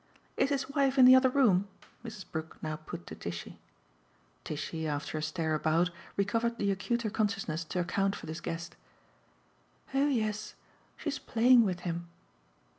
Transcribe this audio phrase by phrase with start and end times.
[0.35, 1.67] "Is his wife in the other room?"
[2.03, 2.25] Mrs.
[2.31, 3.59] Brook now put to Tishy.
[4.43, 8.75] Tishy, after a stare about, recovered the acuter consciousness to account for this guest.
[9.93, 10.55] "Oh yes
[10.97, 12.07] she's playing with him."